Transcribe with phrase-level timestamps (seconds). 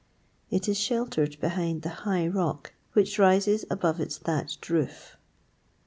[0.49, 5.15] It is sheltered behind by the high rock which rises above its thatched roof.